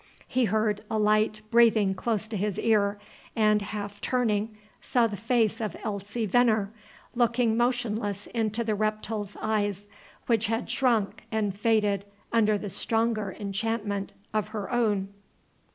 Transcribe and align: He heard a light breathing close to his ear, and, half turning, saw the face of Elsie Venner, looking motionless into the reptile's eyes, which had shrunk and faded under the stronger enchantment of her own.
He 0.27 0.45
heard 0.45 0.83
a 0.89 0.97
light 0.97 1.41
breathing 1.51 1.93
close 1.93 2.27
to 2.29 2.35
his 2.35 2.57
ear, 2.57 2.97
and, 3.35 3.61
half 3.61 4.01
turning, 4.01 4.57
saw 4.81 5.05
the 5.05 5.15
face 5.15 5.61
of 5.61 5.77
Elsie 5.83 6.25
Venner, 6.25 6.71
looking 7.13 7.55
motionless 7.55 8.25
into 8.25 8.63
the 8.63 8.73
reptile's 8.73 9.37
eyes, 9.39 9.85
which 10.25 10.47
had 10.47 10.67
shrunk 10.67 11.25
and 11.31 11.53
faded 11.55 12.05
under 12.33 12.57
the 12.57 12.67
stronger 12.69 13.35
enchantment 13.39 14.13
of 14.33 14.47
her 14.47 14.71
own. 14.71 15.09